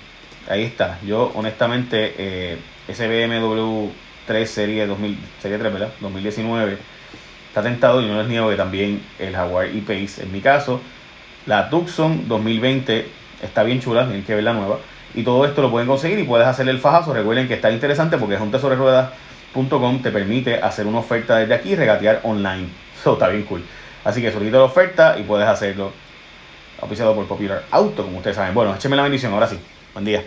Ahí 0.49 0.63
está. 0.63 0.99
Yo, 1.05 1.31
honestamente, 1.35 2.15
eh, 2.17 2.57
ese 2.87 3.07
BMW 3.07 3.89
3 4.25 4.49
serie, 4.49 4.87
2000, 4.87 5.17
serie 5.41 5.57
3, 5.57 5.73
¿verdad? 5.73 5.89
2019 5.99 6.77
está 7.47 7.61
tentado 7.61 8.01
y 8.01 8.07
no 8.07 8.17
les 8.17 8.27
niego 8.27 8.49
que 8.49 8.55
también 8.55 9.03
el 9.19 9.35
Jaguar 9.35 9.67
E-Pace, 9.67 10.23
en 10.23 10.31
mi 10.31 10.39
caso, 10.39 10.79
la 11.45 11.69
Tucson 11.69 12.27
2020 12.27 13.07
está 13.41 13.63
bien 13.63 13.81
chula, 13.81 14.05
tienen 14.05 14.23
que 14.23 14.35
ver 14.35 14.43
la 14.43 14.53
nueva. 14.53 14.79
Y 15.13 15.23
todo 15.23 15.45
esto 15.45 15.61
lo 15.61 15.69
pueden 15.69 15.87
conseguir 15.87 16.19
y 16.19 16.23
puedes 16.23 16.47
hacer 16.47 16.67
el 16.69 16.79
fajazo. 16.79 17.13
Recuerden 17.13 17.47
que 17.47 17.55
está 17.55 17.69
interesante 17.69 18.17
porque 18.17 18.35
es 18.35 18.41
un 18.41 18.51
ruedas.com 19.53 20.01
te 20.01 20.11
permite 20.11 20.55
hacer 20.55 20.85
una 20.87 20.99
oferta 20.99 21.37
desde 21.37 21.53
aquí 21.53 21.71
y 21.71 21.75
regatear 21.75 22.21
online. 22.23 22.69
Eso 22.99 23.13
está 23.13 23.27
bien 23.29 23.43
cool. 23.43 23.63
Así 24.03 24.21
que 24.21 24.31
solicita 24.31 24.57
la 24.57 24.63
oferta 24.63 25.17
y 25.17 25.23
puedes 25.23 25.47
hacerlo. 25.47 25.91
Auspiciado 26.79 27.13
por 27.13 27.27
Popular 27.27 27.63
Auto, 27.69 28.03
como 28.03 28.17
ustedes 28.17 28.35
saben. 28.35 28.55
Bueno, 28.55 28.73
échenme 28.73 28.95
la 28.95 29.03
bendición, 29.03 29.31
ahora 29.33 29.47
sí. 29.47 29.59
Buen 29.93 30.05
día. 30.05 30.23